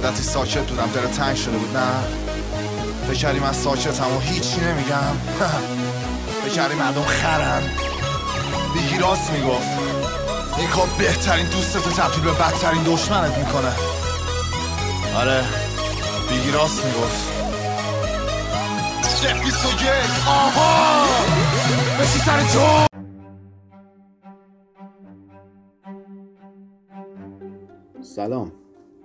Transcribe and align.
مدتی 0.00 0.22
ساکت 0.22 0.66
بودم 0.70 0.90
دل 0.94 1.06
تنگ 1.06 1.36
شده 1.36 1.56
بود 1.58 1.76
نه. 1.76 1.90
فکر 3.08 3.32
من 3.40 3.52
ساکتم 3.52 4.16
و 4.16 4.20
هیچی 4.20 4.60
نمیگم. 4.60 5.14
فکر 6.44 6.74
مردم 6.74 7.02
خرن. 7.02 7.62
بیگی 8.74 8.98
راست 8.98 9.30
می‌گفت. 9.30 9.68
این 10.58 10.68
کار 10.68 10.88
بهترین 10.98 11.46
دوستتو 11.46 11.90
تبدیل 11.90 12.24
به 12.24 12.32
بدترین 12.32 12.82
دشمنت 12.82 13.38
می‌کنه. 13.38 13.72
آره 15.16 15.44
بیگی 16.28 16.50
راست 16.50 16.84
می‌گفت. 16.84 17.32
و 19.64 19.68
یک 19.68 20.28
آها! 20.28 21.04
بسی 22.00 22.18
سر 22.18 22.40
تو! 22.42 22.86
سلام. 28.02 28.59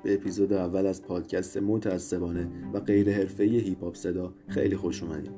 به 0.05 0.13
اپیزود 0.13 0.53
اول 0.53 0.85
از 0.85 1.03
پادکست 1.03 1.57
متعصبانه 1.57 2.47
و 2.73 2.79
غیر 2.79 3.11
حرفه‌ای 3.11 3.59
هیپ 3.59 3.83
هاپ 3.83 3.95
صدا 3.95 4.33
خیلی 4.47 4.75
خوش 4.75 5.03
اومدید. 5.03 5.31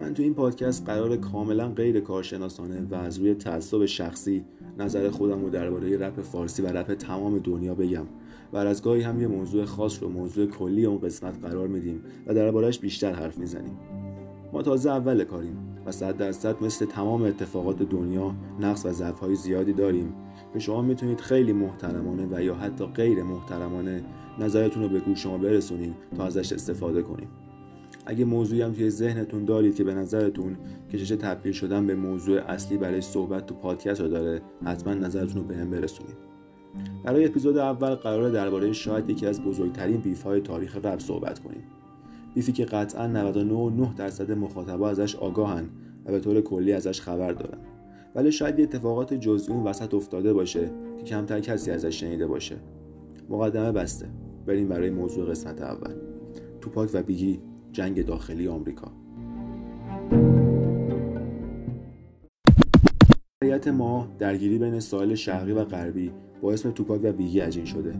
من 0.00 0.14
تو 0.14 0.22
این 0.22 0.34
پادکست 0.34 0.86
قرار 0.86 1.16
کاملا 1.16 1.68
غیر 1.68 2.00
کارشناسانه 2.00 2.86
و 2.90 2.94
از 2.94 3.18
روی 3.18 3.34
تعصب 3.34 3.86
شخصی 3.86 4.44
نظر 4.78 5.10
خودم 5.10 5.42
رو 5.42 5.50
درباره 5.50 5.98
رپ 5.98 6.20
فارسی 6.20 6.62
و 6.62 6.66
رپ 6.66 6.94
تمام 6.94 7.38
دنیا 7.38 7.74
بگم 7.74 8.06
و 8.52 8.56
از 8.56 8.82
گاهی 8.82 9.02
هم 9.02 9.20
یه 9.20 9.26
موضوع 9.26 9.64
خاص 9.64 10.02
رو 10.02 10.08
موضوع 10.08 10.46
کلی 10.46 10.86
اون 10.86 10.98
قسمت 10.98 11.38
قرار 11.42 11.68
میدیم 11.68 12.02
و 12.26 12.34
دربارهش 12.34 12.78
بیشتر 12.78 13.12
حرف 13.12 13.38
می‌زنیم 13.38 13.78
ما 14.52 14.62
تازه 14.62 14.90
اول 14.90 15.24
کاریم 15.24 15.56
و 15.88 15.92
صد 15.92 16.16
درصد 16.16 16.64
مثل 16.64 16.86
تمام 16.86 17.22
اتفاقات 17.22 17.82
دنیا 17.82 18.34
نقص 18.60 18.86
و 18.86 18.92
ضعف‌های 18.92 19.34
زیادی 19.34 19.72
داریم. 19.72 20.14
که 20.52 20.58
شما 20.58 20.82
می‌تونید 20.82 21.20
خیلی 21.20 21.52
محترمانه 21.52 22.26
و 22.30 22.42
یا 22.42 22.54
حتی 22.54 22.86
غیر 22.86 23.22
محترمانه 23.22 24.02
نظرتون 24.38 24.82
رو 24.82 24.88
به 24.88 25.00
گوش 25.00 25.22
شما 25.22 25.38
برسونید 25.38 25.94
تا 26.16 26.24
ازش 26.24 26.52
استفاده 26.52 27.02
کنیم. 27.02 27.28
اگه 28.06 28.24
موضوعی 28.24 28.62
هم 28.62 28.72
توی 28.72 28.90
ذهنتون 28.90 29.44
دارید 29.44 29.74
که 29.74 29.84
به 29.84 29.94
نظرتون 29.94 30.56
کشش 30.92 31.08
تبدیل 31.08 31.52
شدن 31.52 31.86
به 31.86 31.94
موضوع 31.94 32.40
اصلی 32.40 32.78
برای 32.78 33.00
صحبت 33.00 33.46
تو 33.46 33.54
پادکست 33.54 34.00
رو 34.00 34.08
داره 34.08 34.42
حتما 34.64 34.94
نظرتون 34.94 35.42
رو 35.42 35.48
به 35.48 35.56
هم 35.56 35.70
برسونید. 35.70 36.16
برای 37.04 37.24
اپیزود 37.24 37.58
اول 37.58 37.94
قرار 37.94 38.30
درباره 38.30 38.72
شاید 38.72 39.10
یکی 39.10 39.26
از 39.26 39.42
بزرگترین 39.42 40.00
بیف 40.00 40.22
های 40.22 40.40
تاریخ 40.40 40.76
رپ 40.76 40.98
صحبت 40.98 41.38
کنیم. 41.38 41.62
بیفی 42.34 42.52
که 42.52 42.64
قطعا 42.64 43.32
99.9 43.32 43.96
درصد 43.96 44.32
مخاطبا 44.32 44.88
ازش 44.88 45.16
آگاهن 45.16 45.64
و 46.04 46.10
به 46.10 46.20
طور 46.20 46.40
کلی 46.40 46.72
ازش 46.72 47.00
خبر 47.00 47.32
دارن. 47.32 47.58
ولی 48.14 48.32
شاید 48.32 48.58
یه 48.58 48.64
اتفاقات 48.64 49.14
جزئی 49.14 49.54
اون 49.54 49.64
وسط 49.64 49.94
افتاده 49.94 50.32
باشه 50.32 50.70
که 50.98 51.04
کمتر 51.04 51.40
کسی 51.40 51.70
ازش 51.70 52.00
شنیده 52.00 52.26
باشه. 52.26 52.56
مقدمه 53.28 53.72
بسته. 53.72 54.06
بریم 54.46 54.68
برای 54.68 54.90
موضوع 54.90 55.30
قسمت 55.30 55.62
اول. 55.62 55.94
توپاک 56.60 56.90
و 56.94 57.02
بیگی 57.02 57.40
جنگ 57.72 58.06
داخلی 58.06 58.48
آمریکا. 58.48 58.92
ما 63.70 64.08
درگیری 64.18 64.58
بین 64.58 64.80
ساحل 64.80 65.14
شرقی 65.14 65.52
و 65.52 65.64
غربی 65.64 66.12
با 66.42 66.52
اسم 66.52 66.70
توپاک 66.70 67.00
و 67.04 67.12
بیگی 67.12 67.40
عجین 67.40 67.64
شده. 67.64 67.94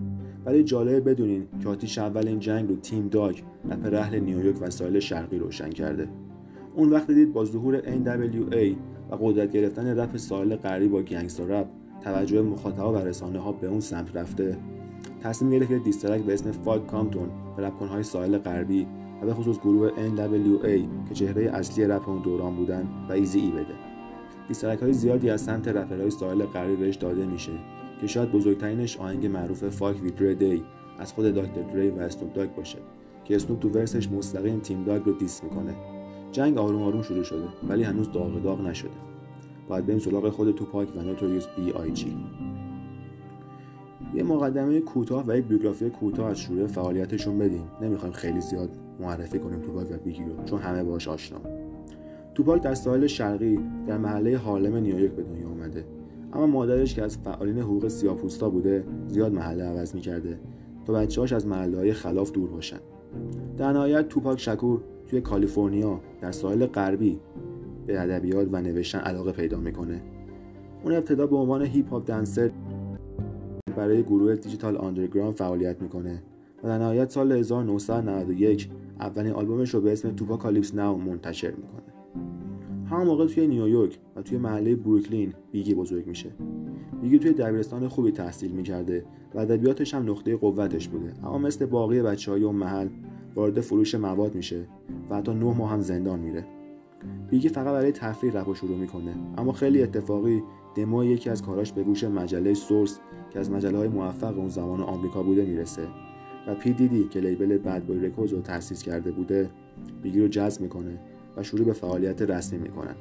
ولی 0.49 0.65
جالبه 0.65 1.01
بدونین 1.01 1.47
که 1.63 1.69
آتیش 1.69 1.99
اول 1.99 2.29
این 2.29 2.39
جنگ 2.39 2.69
رو 2.69 2.77
تیم 2.77 3.09
داگ 3.09 3.41
رپر 3.71 3.95
اهل 3.95 4.19
نیویورک 4.19 4.63
و 4.63 4.71
ساحل 4.71 4.99
شرقی 4.99 5.39
روشن 5.39 5.71
کرده. 5.71 6.09
اون 6.77 6.91
وقت 6.91 7.11
دید 7.11 7.33
با 7.33 7.45
ظهور 7.45 7.81
NWA 7.81 8.77
و 9.11 9.17
قدرت 9.21 9.53
گرفتن 9.53 9.99
رپ 9.99 10.17
ساحل 10.17 10.57
غربی 10.57 10.89
با 10.89 11.03
گنگستر 11.03 11.45
رپ 11.45 11.67
توجه 12.01 12.43
مخاطبا 12.43 12.93
و 12.93 12.97
رسانه 12.97 13.39
ها 13.39 13.53
به 13.53 13.67
اون 13.67 13.81
سمت 13.81 14.17
رفته. 14.17 14.57
تصمیم 15.23 15.51
گرفت 15.51 15.69
که 15.69 15.79
diss 15.79 15.98
track 15.98 16.23
به 16.23 16.35
اسم 16.35 16.51
Fuck 16.51 16.87
Compton 16.87 17.29
به 17.57 17.63
رپکنهای 17.63 18.03
ساحل 18.03 18.39
غربی 18.39 18.87
و 19.23 19.27
به 19.27 19.35
خصوص 19.35 19.59
گروه 19.59 19.91
NWA 19.91 21.09
که 21.09 21.15
چهره 21.15 21.43
اصلی 21.43 21.85
رپ 21.85 22.09
اون 22.09 22.23
دوران 22.23 22.57
بودن 22.57 22.89
و 23.09 23.13
Eazy-E 23.13 23.51
بده. 23.51 23.75
diss 24.49 24.62
track 24.62 24.79
های 24.79 24.93
زیادی 24.93 25.31
از 25.31 25.41
سمت 25.41 25.69
رپرهای 25.69 26.11
ساحل 26.11 26.43
غربی 26.43 26.77
بهش 26.77 26.97
داده 26.97 27.27
میشه. 27.27 27.53
که 28.01 28.07
شاید 28.07 28.33
بزرگترینش 28.33 28.97
آهنگ 28.97 29.27
معروف 29.27 29.69
Fuck 29.69 30.03
wit 30.03 30.11
Dre 30.11 30.33
Day 30.33 30.65
از 30.99 31.13
خود 31.13 31.35
Dr. 31.35 31.63
Dre 31.63 31.91
و 31.91 31.99
Snoop 31.99 32.33
Dogg 32.33 32.55
باشه 32.55 32.79
که 33.25 33.37
اسنوپ 33.37 33.61
تو 33.61 33.69
verse 33.69 33.99
ش 33.99 34.11
مستقیم 34.11 34.61
Tim 34.61 34.85
Dog 34.85 35.03
رو 35.05 35.13
diss 35.13 35.45
می‌کنه. 35.45 35.75
جنگ 36.33 36.59
آروم 36.59 36.83
آروم 36.83 37.03
شروع 37.03 37.23
شده 37.23 37.45
ولی 37.69 37.83
هنوز 37.83 38.13
داغ 38.13 38.43
داغ 38.43 38.61
نشده. 38.61 38.91
باید 39.69 39.87
بریم 39.87 39.99
سراغ 39.99 40.29
خود 40.29 40.55
توپاک 40.55 40.97
و 40.97 41.03
Notorious 41.03 41.47
B.I.G.. 41.57 42.17
یه 44.15 44.23
مقدمه 44.23 44.81
کوتاه 44.81 45.25
و 45.27 45.37
یک 45.37 45.45
بیوگرافی 45.45 45.91
کوتاه 45.91 46.31
از 46.31 46.41
شروع 46.41 46.67
فعالیتشون 46.67 47.39
بدیم. 47.39 47.65
نمی‌خوایم 47.83 48.15
خیلی 48.15 48.41
زیاد 48.41 48.71
معرفی 49.01 49.39
کنیم 49.39 49.61
توپاک 49.61 49.91
و 49.91 49.97
بیگی 50.05 50.25
رو 50.25 50.45
چون 50.45 50.61
همه 50.61 50.85
باش 50.85 51.09
آشنا. 51.09 51.39
توپاک 52.35 52.63
در 52.63 52.75
ساحل 52.75 53.07
شرقی 53.07 53.59
در 53.87 53.99
محله 53.99 54.39
هارلم 54.39 54.77
نیویورک 54.77 55.13
به 55.13 55.23
دنیا 55.23 55.49
اومده. 55.49 55.85
اما 56.33 56.47
مادرش 56.47 56.95
که 56.95 57.03
از 57.03 57.19
فعالین 57.19 57.59
حقوق 57.59 57.89
سیاپوستا 57.89 58.51
بوده 58.51 58.85
زیاد 59.09 59.33
محله 59.33 59.65
عوض 59.65 59.95
می‌کرده 59.95 60.39
تا 60.87 60.93
بچه‌هاش 60.93 61.33
از 61.33 61.47
محله 61.47 61.77
های 61.77 61.93
خلاف 61.93 62.33
دور 62.33 62.51
باشن. 62.51 62.79
در 63.57 63.73
نهایت 63.73 64.09
توپاک 64.09 64.41
شکور 64.41 64.81
توی 65.07 65.21
کالیفرنیا 65.21 66.01
در 66.21 66.33
ساحل 66.33 66.67
غربی 66.67 67.21
به 67.87 68.01
ادبیات 68.01 68.49
و 68.53 68.61
نوشتن 68.61 68.99
علاقه 68.99 69.33
پیدا 69.33 69.59
می‌کنه. 69.59 70.03
اون 70.85 70.95
ابتدا 70.95 71.27
به 71.27 71.37
عنوان 71.37 71.63
hip 71.63 71.91
hop 71.91 72.07
dancer 72.07 72.51
برای 73.77 74.03
گروه 74.03 74.35
Digital 74.37 74.77
Underground 74.77 75.35
فعالیت 75.35 75.83
می‌کنه 75.83 76.23
و 76.65 76.69
در 76.69 76.79
نهایت 76.79 77.11
سال 77.11 77.33
1991 77.33 78.71
اولین 79.01 79.33
آلبومش 79.33 79.75
رو 79.75 79.81
به 79.81 79.93
اسم 79.93 80.11
2Pacalypse 80.11 80.75
Now 80.75 80.99
منتشر 80.99 81.51
می‌کنه. 81.51 81.88
همون 82.91 83.07
موقع 83.07 83.27
توی 83.27 83.47
نیویورک 83.47 83.99
و 84.17 84.23
توی 84.23 84.39
محله 84.39 84.77
بروکلین 84.77 85.35
بیگی 85.53 85.75
بزرگ 85.75 86.07
میشه. 86.07 86.31
بیگی 87.03 87.19
توی 87.19 87.33
دبیرستان 87.33 87.89
خوبی 87.89 88.11
تحصیل 88.11 88.51
می‌کرده 88.51 89.05
و 89.35 89.39
ادبیاتش 89.39 89.95
هم 89.95 90.11
نقطه 90.11 90.37
قوتش 90.37 90.89
بوده. 90.89 91.13
اما 91.25 91.39
مثل 91.39 91.67
باقی 91.67 92.03
بچه 92.03 92.31
های 92.31 92.45
اون 92.45 92.55
محل 92.55 92.89
وارد 93.35 93.61
فروش 93.61 93.95
مواد 93.95 94.35
میشه 94.35 94.67
و 95.11 95.17
حتی 95.17 95.35
نه 95.35 95.55
ماه 95.55 95.71
هم 95.71 95.81
زندان 95.81 96.21
میره. 96.21 96.45
بیگی 97.31 97.49
فقط 97.49 97.73
برای 97.73 97.93
تفریح 97.93 98.33
رپ 98.33 98.55
شروع 98.55 98.77
می‌کنه. 98.77 99.15
اما 99.39 99.53
خیلی 99.53 99.83
اتفاقی 99.83 100.43
دمو 100.75 101.05
یکی 101.05 101.31
از 101.31 101.43
کاراش 101.43 101.73
به 101.73 101.83
گوش 101.83 102.05
مجله 102.05 102.55
Source 102.55 102.99
که 103.31 103.39
از 103.39 103.51
مجله 103.51 103.79
های 103.79 103.89
موفق 103.89 104.39
اون 104.39 104.49
زمان 104.49 104.81
آمریکا 104.81 105.23
بوده 105.23 105.45
می‌رسه 105.45 105.83
و 106.47 106.55
پی 106.55 106.73
دیدی 106.73 107.05
که 107.05 107.21
label 107.21 107.59
Bad 107.59 107.85
Boy 107.85 108.01
Records 108.01 108.33
رو 108.33 108.41
تأسیس 108.41 108.83
کرده 108.83 109.11
بوده 109.11 109.51
بیگی 110.03 110.21
رو 110.21 110.29
جذب 110.29 110.61
می‌کنه. 110.63 110.99
و 111.39 111.43
شروع 111.43 111.65
به 111.65 111.73
فعالیت 111.73 112.23
رسمی 112.23 112.59
می‌کنن. 112.59 112.95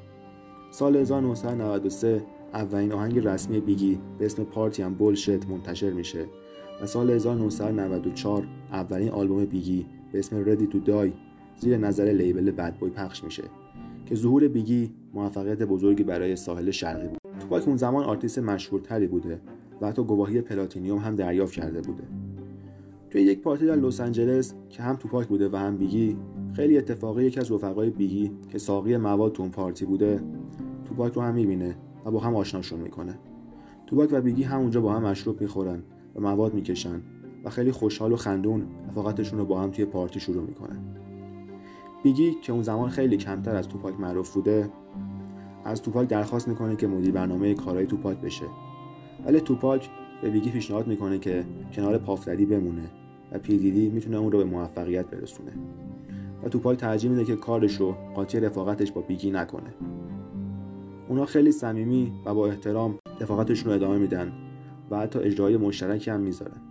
سال 0.71 0.95
1993 0.95 2.23
اولین 2.53 2.91
آهنگ 2.91 3.27
رسمی 3.27 3.59
بیگی 3.59 3.99
به 4.19 4.25
اسم 4.25 4.43
Party 4.43 4.83
and 4.83 4.93
Bullshit 4.93 5.49
منتشر 5.49 5.89
میشه 5.89 6.25
و 6.81 6.85
سال 6.85 7.11
1994 7.11 8.47
اولین 8.71 9.09
آلبوم 9.09 9.45
بیگی 9.45 9.85
به 10.11 10.19
اسم 10.19 10.49
Ready 10.49 10.67
to 10.67 10.79
Die 10.79 11.13
زیر 11.59 11.77
نظر 11.77 12.03
label 12.03 12.51
Bad 12.51 12.75
Boy 12.77 12.89
پخش 12.89 13.23
میشه 13.23 13.43
که 14.05 14.15
ظهور 14.15 14.47
بیگی 14.47 14.91
موفقیت 15.13 15.63
بزرگی 15.63 16.03
برای 16.03 16.35
ساحل 16.35 16.71
شرقی 16.71 17.07
بود. 17.07 17.19
توپاک 17.39 17.67
اون 17.67 17.77
زمان 17.77 18.03
آرتیست 18.03 18.39
مشهورتری 18.39 19.07
بوده 19.07 19.41
و 19.81 19.87
حتی 19.87 20.03
گواهی 20.03 20.41
platinum 20.41 20.97
هم 20.97 21.15
دریافت 21.15 21.53
کرده 21.53 21.81
بوده. 21.81 22.03
توی 23.09 23.21
یک 23.21 23.41
پارتی 23.41 23.65
در 23.65 23.75
لس 23.75 24.01
آنجلس 24.01 24.53
که 24.69 24.83
هم 24.83 24.95
توپاک 24.95 25.27
بوده 25.27 25.49
و 25.49 25.55
هم 25.55 25.77
بیگی 25.77 26.17
خیلی 26.53 26.77
اتفاقی 26.77 27.25
یکی 27.25 27.39
از 27.39 27.51
رفقای 27.51 27.89
بیگی 27.89 28.31
که 28.49 28.57
ساقی 28.57 28.97
مواد 28.97 29.31
تو 29.31 29.41
اون 29.41 29.51
پارتی 29.51 29.85
بوده 29.85 30.23
توپاک 30.87 31.13
رو 31.13 31.21
هم 31.21 31.33
می‌بینه 31.33 31.75
و 32.05 32.11
با 32.11 32.19
هم 32.19 32.35
آشناشون 32.35 32.79
می‌کنه. 32.79 33.19
توپاک 33.87 34.09
و 34.11 34.21
بیگی 34.21 34.43
همونجا 34.43 34.81
با 34.81 34.93
هم 34.93 35.03
مشروب 35.03 35.41
می‌خورن 35.41 35.83
و 36.15 36.21
مواد 36.21 36.53
می‌کشن 36.53 37.01
و 37.43 37.49
خیلی 37.49 37.71
خوشحال 37.71 38.11
و 38.11 38.15
خندون 38.15 38.63
رفاقتشون 38.87 39.39
رو 39.39 39.45
با 39.45 39.61
هم 39.61 39.71
توی 39.71 39.85
پارتی 39.85 40.19
شروع 40.19 40.43
می‌کنن. 40.43 40.79
بیگی 42.03 42.33
که 42.41 42.53
اون 42.53 42.63
زمان 42.63 42.89
خیلی 42.89 43.17
کمتر 43.17 43.55
از 43.55 43.67
توپاک 43.67 43.99
معروف 43.99 44.33
بوده 44.33 44.69
از 45.65 45.81
توپاک 45.81 46.07
درخواست 46.07 46.47
می‌کنه 46.47 46.75
که 46.75 46.87
مدیر 46.87 47.11
برنامه 47.11 47.53
کارهای 47.53 47.85
توپاک 47.85 48.17
بشه. 48.17 48.45
ولی 49.25 49.41
توپاک 49.41 49.89
به 50.21 50.29
بیگی 50.29 50.49
پیشنهاد 50.49 50.87
می‌کنه 50.87 51.19
که 51.19 51.45
کنار 51.73 51.97
پافددی 51.97 52.45
بمونه 52.45 52.89
و 53.31 53.39
پیدیدی 53.39 53.89
می‌تونه 53.89 54.17
اون 54.17 54.31
رو 54.31 54.37
به 54.37 54.45
موفقیت 54.45 55.05
برسونه. 55.05 55.51
و 56.43 56.49
توپاک 56.49 56.77
ترجیح 56.77 57.11
میده 57.11 57.25
که 57.25 57.35
کارش 57.35 57.75
رو 57.75 57.95
قاطی 58.15 58.39
رفاقتش 58.39 58.91
با 58.91 59.01
بیگی 59.01 59.31
نکنه. 59.31 59.73
اونا 61.09 61.25
خیلی 61.25 61.51
صمیمی 61.51 62.11
و 62.25 62.33
با 62.33 62.47
احترام 62.47 62.99
رفاقتشون 63.21 63.69
رو 63.69 63.75
ادامه 63.75 63.97
میدن 63.97 64.31
و 64.91 64.97
حتی 64.99 65.19
اجرای 65.19 65.57
مشترکی 65.57 66.11
هم 66.11 66.19
می‌ذارن. 66.19 66.61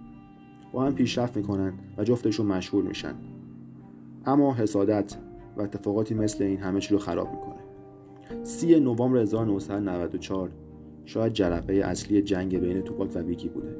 با 0.72 0.84
هم 0.84 0.94
پیشرفت 0.94 1.36
می‌کنن 1.36 1.72
و 1.98 2.04
جفتشون 2.04 2.46
مشهور 2.46 2.84
میشن. 2.84 3.14
اما 4.26 4.54
حسادت 4.54 5.16
و 5.56 5.62
اتفاقاتی 5.62 6.14
مثل 6.14 6.44
این 6.44 6.58
همه 6.58 6.80
چی 6.80 6.94
رو 6.94 6.98
خراب 6.98 7.28
می‌کنه. 7.30 7.56
سی 8.44 8.80
نوامبر 8.80 9.18
1994 9.18 10.50
شاید 11.04 11.32
جرقه 11.32 11.74
اصلی 11.74 12.22
جنگ 12.22 12.58
بین 12.58 12.80
توپاک 12.80 13.10
و 13.14 13.22
بیگی 13.22 13.48
بوده. 13.48 13.76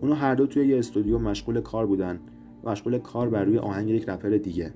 اونا 0.00 0.14
هر 0.14 0.34
دو 0.34 0.46
توی 0.46 0.66
یه 0.66 0.78
استودیو 0.78 1.18
مشغول 1.18 1.60
کار 1.60 1.86
بودن 1.86 2.20
مشغول 2.64 2.98
کار 2.98 3.28
بر 3.28 3.44
روی 3.44 3.58
آهنگ 3.58 3.88
یک 3.88 4.08
رپر 4.08 4.28
دیگه. 4.28 4.74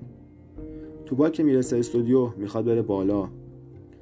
توپاک 1.05 1.33
که 1.33 1.43
می‌رسه 1.43 1.77
استودیو 1.77 2.27
می‌خواد 2.37 2.65
بره 2.65 2.81
بالا 2.81 3.29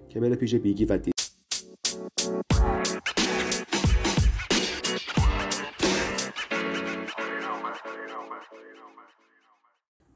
که 0.10 0.20
بره 0.20 0.36
پیش 0.36 0.56
بیگی 0.56 0.86
و 0.86 0.98
دی... 0.98 1.12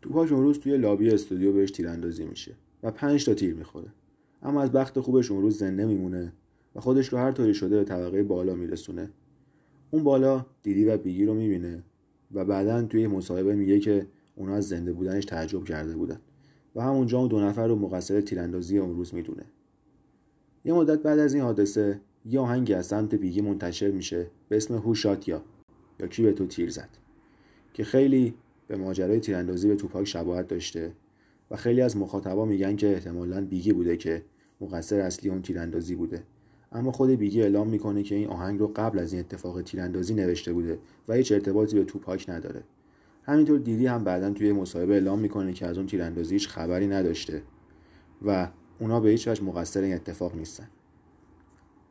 توپاک 0.01 0.31
اون 0.31 0.41
روز 0.41 0.59
توی 0.59 0.77
لابی 0.77 1.09
استودیو 1.09 1.53
بهش 1.53 1.71
تیراندازی 1.71 2.25
میشه 2.25 2.55
و 2.83 2.91
پنج 2.91 3.25
تا 3.25 3.33
تیر 3.33 3.55
می‌خوره. 3.55 3.87
اما 4.41 4.61
از 4.61 4.71
بخت 4.71 4.99
خوبش 4.99 5.31
اون 5.31 5.41
روز 5.41 5.57
زنده 5.57 5.85
میمونه 5.85 6.33
و 6.75 6.79
خودش 6.79 7.07
رو 7.07 7.17
هر 7.17 7.31
طوری 7.31 7.53
شده 7.53 7.77
به 7.77 7.83
طبقه 7.83 8.23
بالا 8.23 8.55
میرسونه. 8.55 9.09
اون 9.91 10.03
بالا 10.03 10.45
دیدی 10.63 10.85
و 10.85 10.97
بیگی 10.97 11.25
رو 11.25 11.33
می‌بینه 11.33 11.83
و 12.31 12.45
بعدا 12.45 12.81
توی 12.81 13.07
مصاحبه 13.07 13.55
میگه 13.55 13.79
که 13.79 14.07
اونا 14.35 14.55
از 14.55 14.67
زنده 14.67 14.93
بودنش 14.93 15.25
تعجب 15.25 15.63
کرده 15.63 15.95
بودن. 15.95 16.19
و 16.77 16.81
همونجا 16.81 17.19
اون 17.19 17.27
دو 17.27 17.39
نفر 17.39 17.67
رو 17.67 17.75
مقصر 17.75 18.21
تیراندازی 18.21 18.77
اون 18.77 18.95
روز 18.95 19.13
می‌دونه. 19.13 19.43
یه 20.65 20.73
مدت 20.73 20.99
بعد 20.99 21.19
از 21.19 21.33
این 21.33 21.43
حادثه 21.43 21.99
یه 22.25 22.39
آهنگی 22.39 22.73
از 22.73 22.85
سمت 22.85 23.15
بیگی 23.15 23.41
منتشر 23.41 23.91
میشه 23.91 24.27
به 24.49 24.57
اسم 24.57 24.75
هو 24.75 24.95
شاتیا 24.95 25.41
یا 25.99 26.07
کی 26.07 26.23
به 26.23 26.31
تو 26.31 26.47
تیر 26.47 26.69
زد؟ 26.69 26.89
که 27.73 27.83
خیلی 27.83 28.33
به 28.67 28.77
ماجرای 28.77 29.19
تیراندازی 29.19 29.67
به 29.67 29.75
توپاک 29.75 30.05
شباهت 30.05 30.47
داشته 30.47 30.91
و 31.51 31.55
خیلی 31.55 31.81
از 31.81 31.97
مخاطبا 31.97 32.45
میگن 32.45 32.75
که 32.75 32.93
احتمالا 32.93 33.45
بیگی 33.45 33.73
بوده 33.73 33.97
که 33.97 34.23
مقصر 34.61 34.99
اصلی 34.99 35.29
اون 35.29 35.41
تیراندازی 35.41 35.95
بوده. 35.95 36.23
اما 36.71 36.91
خود 36.91 37.09
بیگی 37.09 37.41
اعلام 37.41 37.67
می‌کنه 37.67 38.03
که 38.03 38.15
این 38.15 38.27
آهنگ 38.27 38.59
رو 38.59 38.71
قبل 38.75 38.99
از 38.99 39.13
این 39.13 39.19
اتفاق 39.19 39.61
تیراندازی 39.61 40.13
نوشته 40.13 40.53
بوده 40.53 40.79
و 41.07 41.13
هیچ 41.13 41.31
ارتباطی 41.31 41.75
به 41.75 41.83
توپاک 41.83 42.29
نداره. 42.29 42.63
همینطور 43.27 43.59
دیدی 43.59 43.87
هم 43.87 44.03
بعدا 44.03 44.31
توی 44.31 44.51
مصاحبه 44.51 44.93
اعلام 44.93 45.19
می‌کنه 45.19 45.53
که 45.53 45.65
از 45.65 45.77
اون 45.77 45.87
تیراندازی 45.87 46.35
هیچ 46.35 46.47
خبری 46.47 46.87
نداشته 46.87 47.43
و 48.25 48.49
اونا 48.79 48.99
به 48.99 49.09
هیچ 49.09 49.27
وجه 49.27 49.43
مقصر 49.43 49.81
این 49.81 49.95
اتفاق 49.95 50.35
نیستن. 50.35 50.67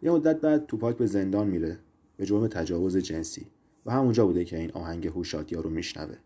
یه 0.03 0.11
مدت 0.11 0.41
بعد 0.41 0.67
توپاک 0.67 0.97
به 0.97 1.07
زندان 1.07 1.47
میره 1.47 1.79
به 2.17 2.27
جرم 2.27 2.47
تجاوز 2.47 2.97
جنسی 2.97 3.47
و 3.87 3.93
همونجا 3.93 4.27
بوده 4.27 4.45
که 4.45 4.59
این 4.59 4.71
آهنگ 4.73 5.07
هوشاتیا 5.07 5.61
رو 5.61 5.71
میشنوه. 5.71 6.17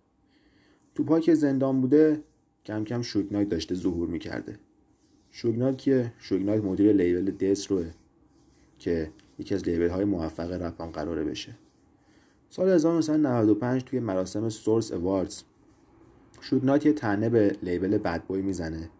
توپاک 0.94 1.34
زندان 1.34 1.80
بوده 1.80 2.22
کم 2.64 2.84
کم 2.84 3.02
شوگنایت 3.02 3.48
داشته 3.48 3.74
ظهور 3.74 4.08
می‌کرده. 4.08 4.58
شوگنایت 5.30 5.78
که 5.78 6.12
شوگنایت 6.18 6.64
مدیر 6.64 6.92
لیبل 6.92 7.30
دس 7.30 7.72
روه 7.72 7.90
که 8.78 9.10
یکی 9.38 9.54
از 9.54 9.68
لیبل 9.68 9.88
های 9.88 10.04
موفق 10.04 10.62
رپ 10.62 10.80
هم 10.80 10.90
قراره 10.90 11.24
بشه. 11.24 11.56
سال 12.52 12.68
1995 12.68 13.84
توی 13.84 14.00
مراسم 14.00 14.48
سورس 14.48 14.92
اواردز 14.92 15.42
شوگنایت 16.40 16.86
یه 16.86 16.92
تنه 16.92 17.28
به 17.28 17.56
لیبل 17.62 17.98
بد 17.98 18.22
بوی 18.24 18.42
می‌زنه. 18.42 18.90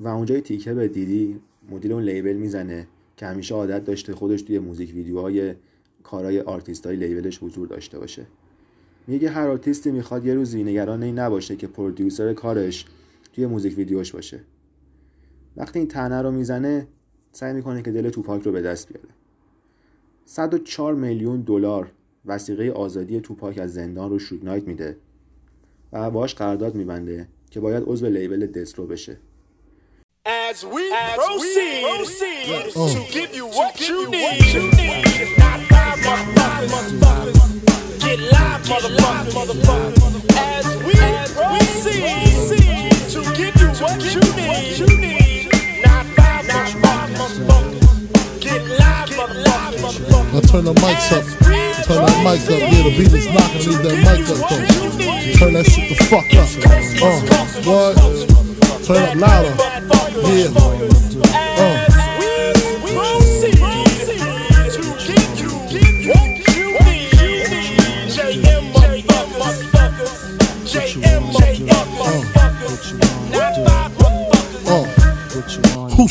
و 0.00 0.08
اونجا 0.08 0.40
تیکه 0.40 0.74
به 0.74 0.88
دیدی 0.88 1.40
مدیر 1.70 1.92
اون 1.92 2.02
label 2.02 2.32
می‌زنه 2.32 2.86
که 3.16 3.26
همیشه 3.26 3.54
عادت 3.54 3.84
داشته 3.84 4.14
خودش 4.14 4.42
توی 4.42 4.58
موزیک 4.58 4.94
ویدیوهای 4.94 5.54
کارهای 6.02 6.40
آرتیست 6.40 6.86
های 6.86 6.96
label 6.96 7.29
ش 7.29 7.42
حضور 7.42 7.68
داشته 7.68 7.98
باشه. 7.98 8.26
میگه 9.06 9.30
هر 9.30 9.48
آرتیستی 9.48 9.90
می‌خواد 9.90 10.26
یه 10.26 10.34
روزی 10.34 10.64
نگران 10.64 11.02
این 11.02 11.18
نباشه 11.18 11.56
که 11.56 11.66
producer 11.66 12.32
کارش 12.32 12.86
توی 13.32 13.46
موزیک 13.46 13.76
ویدیوش 13.78 14.12
باشه. 14.12 14.40
وقتی 15.56 15.78
این 15.78 15.88
طعنه 15.88 16.22
رو 16.22 16.30
می‌زنه 16.30 16.86
سعی 17.32 17.52
می‌کنه 17.52 17.82
که 17.82 17.92
دل 17.92 18.10
توپاک 18.10 18.42
رو 18.42 18.52
به 18.52 18.62
دست 18.62 18.88
بیاره. 18.88 19.08
104 20.24 20.94
میلیون 20.94 21.40
دلار 21.40 21.92
وثیقه 22.26 22.70
آزادی 22.70 23.20
توپاک 23.20 23.58
از 23.58 23.74
زندان 23.74 24.10
رو 24.10 24.18
شوگ 24.18 24.44
نایت 24.44 24.64
میده 24.64 24.96
و 25.92 26.10
باهاش 26.10 26.34
قرارداد 26.34 26.74
میبنده 26.74 27.28
که 27.50 27.60
باید 27.60 27.84
عضو 27.86 28.06
لیبل 28.06 28.46
دسترو 28.46 28.86
بشه 28.86 29.16
As 30.26 30.64
we 30.64 30.84
proceed, 31.16 32.72
to 32.72 33.00
give 33.12 33.34
you 33.34 33.46
what 33.46 33.74
you 33.88 34.08
need. 34.08 35.38
Not 35.42 35.60
five 35.70 35.98
motherfuckers. 36.72 37.38
Get 38.04 38.20
live, 38.32 38.62
motherfuckers. 38.70 39.34
As 40.50 40.66
we 40.86 40.94
proceed, 41.36 42.04
to 43.14 43.20
give 43.38 43.56
you 43.62 43.70
what 43.82 44.00
you 44.14 44.22
need. 44.36 45.50
Not 45.84 46.04
five 46.16 46.44
motherfuckers. 47.18 48.40
Get 48.40 48.62
live, 48.80 49.10
motherfuckers. 49.18 50.32
Now 50.32 50.40
turn 50.40 50.64
the 50.64 50.74
mics 50.74 51.12
up. 51.12 51.63
Turn 51.84 52.00
that 52.06 52.18
mic 52.24 52.40
up. 52.48 52.60
Yeah, 52.60 52.82
the 52.82 52.96
beat 52.96 53.12
is 53.12 53.26
knocking. 53.26 53.60
Leave 53.68 53.82
that 53.82 53.96
mic 54.00 54.24
up 54.32 54.40
though. 54.48 55.36
Turn 55.38 55.52
that 55.52 55.66
shit 55.66 55.88
the 55.90 55.96
fuck 56.08 56.24
up. 56.32 56.48
Uh, 57.02 57.20
what? 57.68 57.92
Turn 58.86 59.02
up 59.02 59.14
louder. 59.16 59.54
Yeah. 60.32 60.93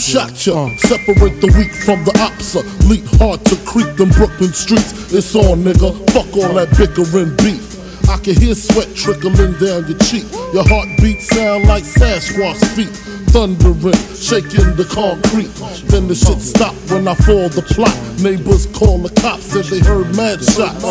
Shot 0.04 0.46
ya? 0.46 0.68
Separate 0.78 1.40
the 1.40 1.48
weak 1.56 1.72
from 1.72 2.04
the 2.04 2.12
opsa. 2.20 2.62
Leap 2.90 3.06
hard 3.20 3.40
to 3.46 3.56
creep 3.64 3.96
them 3.96 4.10
Brooklyn 4.10 4.52
streets. 4.52 4.92
It's 5.14 5.36
on, 5.36 5.64
nigga. 5.64 5.96
Fuck 6.12 6.36
all 6.36 6.54
that 6.60 6.76
bickering 6.76 7.36
beef. 7.38 7.72
I 8.10 8.18
can 8.18 8.36
hear 8.36 8.54
sweat 8.54 8.94
trickling 8.96 9.56
down 9.64 9.88
your 9.88 9.98
cheek. 10.04 10.28
Your 10.52 10.68
heartbeat 10.68 11.22
sound 11.22 11.68
like 11.68 11.84
Sasquatch 11.84 12.60
feet. 12.76 12.92
Thundering, 13.32 13.98
shaking 14.14 14.76
the 14.76 14.86
concrete. 14.92 15.50
Then 15.90 16.08
the 16.08 16.14
shit 16.14 16.42
stop 16.42 16.76
when 16.92 17.08
I 17.08 17.16
fall 17.16 17.48
the 17.50 17.64
plot. 17.64 17.96
Neighbors 18.22 18.68
call 18.68 19.00
the 19.00 19.10
cops, 19.22 19.56
said 19.56 19.66
they 19.66 19.80
heard 19.80 20.14
mad 20.16 20.44
shots. 20.44 20.84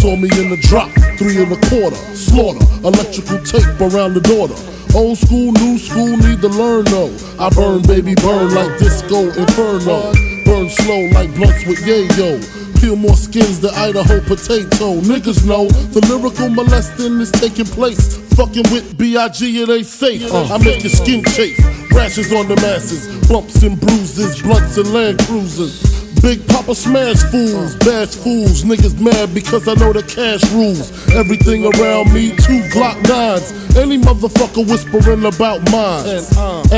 Saw 0.00 0.16
me 0.16 0.32
in 0.40 0.50
the 0.50 0.58
drop, 0.66 0.90
three 1.16 1.42
and 1.42 1.52
a 1.52 1.60
quarter. 1.68 1.96
Slaughter, 2.14 2.64
electrical 2.84 3.38
tape 3.42 3.80
around 3.80 4.14
the 4.14 4.20
daughter. 4.20 4.54
Old 4.96 5.18
school, 5.18 5.52
new 5.52 5.78
school, 5.78 6.16
need 6.16 6.40
to 6.40 6.48
learn 6.48 6.84
though. 6.86 7.12
I 7.38 7.50
burn, 7.50 7.82
baby, 7.82 8.14
burn 8.14 8.54
like 8.54 8.78
disco 8.78 9.28
inferno. 9.32 10.12
Burn 10.44 10.70
slow 10.70 11.08
like 11.12 11.34
blunts 11.34 11.66
with 11.66 11.80
yayo. 11.84 12.40
Peel 12.80 12.96
more 12.96 13.16
skins 13.16 13.60
than 13.60 13.74
Idaho 13.74 14.20
potato. 14.20 15.00
Niggas 15.00 15.46
know 15.46 15.66
the 15.68 16.00
lyrical 16.08 16.48
molesting 16.48 17.20
is 17.20 17.30
taking 17.32 17.64
place. 17.64 18.16
Fucking 18.36 18.64
with 18.70 18.98
B.I.G. 18.98 19.62
it 19.62 19.68
ain't 19.68 19.86
safe. 19.86 20.30
Uh. 20.32 20.54
I 20.54 20.58
make 20.58 20.82
your 20.82 20.90
skin 20.90 21.24
chafe. 21.24 21.58
Rashes 21.92 22.32
on 22.32 22.48
the 22.48 22.56
masses. 22.56 23.28
Bumps 23.28 23.62
and 23.62 23.80
bruises. 23.80 24.42
Blunts 24.42 24.76
and 24.76 24.92
land 24.92 25.18
cruisers. 25.20 25.95
Big 26.26 26.44
Papa 26.48 26.74
smash 26.74 27.22
fools, 27.30 27.76
bash 27.86 28.16
fools, 28.16 28.64
niggas 28.64 28.98
mad 29.00 29.32
because 29.32 29.68
I 29.68 29.74
know 29.74 29.92
the 29.92 30.02
cash 30.02 30.42
rules. 30.50 30.90
Everything 31.14 31.60
around 31.70 32.12
me, 32.12 32.24
two 32.46 32.60
Glock 32.74 32.98
nines. 33.06 33.46
Any 33.76 33.96
motherfucker 33.96 34.64
whispering 34.70 35.24
about 35.32 35.60
mine. 35.70 36.24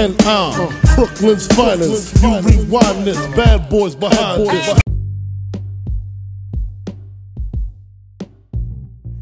And 0.01 0.13
I'm 0.37 0.69
Brooklyn's 0.95 1.47
finest. 1.57 2.23
You 2.23 2.31
rewind 2.49 3.07
this, 3.09 3.21
bad 3.39 3.71
boys 3.71 3.95
behind 3.95 4.39
this. 4.51 4.67